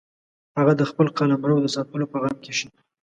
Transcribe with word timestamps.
هغه 0.57 0.73
د 0.77 0.81
خپل 0.89 1.07
قلمرو 1.17 1.63
د 1.63 1.67
ساتلو 1.75 2.05
په 2.11 2.17
غم 2.21 2.35
کې 2.43 2.53
شي. 2.59 2.67